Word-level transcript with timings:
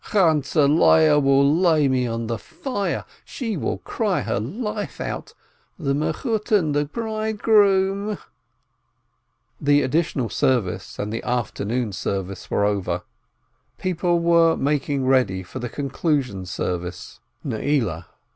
"Chantzeh 0.03 0.65
Leah 0.67 1.19
will 1.19 1.47
lay 1.55 1.87
me 1.87 2.07
on 2.07 2.25
the 2.25 2.39
fire... 2.39 3.05
she 3.23 3.55
will 3.55 3.77
cry 3.77 4.21
her 4.21 4.39
life 4.39 4.99
out... 4.99 5.35
the 5.77 5.93
Mechutton... 5.93 6.73
the 6.73 6.85
bridegroom..." 6.85 8.17
The 9.71 9.83
Additional 9.83 10.27
Service 10.29 10.97
and 10.97 11.13
the 11.13 11.21
Afternoon 11.21 11.91
Service 11.91 12.49
were 12.49 12.65
over, 12.65 13.03
people 13.77 14.19
were 14.19 14.57
making 14.57 15.05
ready 15.05 15.43
for 15.43 15.59
the 15.59 15.69
Conclusion 15.69 16.47
Service, 16.47 17.19
Neileh. 17.43 18.05